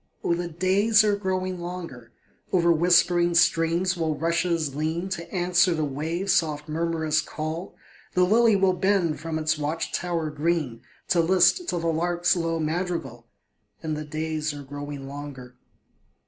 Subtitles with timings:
[0.23, 2.11] Oh, the days are growing longer;
[2.51, 7.75] Over whispering streams will rushes lean, To answer the waves' soft murmurous call;
[8.15, 12.57] The lily will bend from its watch tower green, To list to the lark's low
[12.59, 13.27] madrigal,
[13.83, 15.55] And the days are growing longer.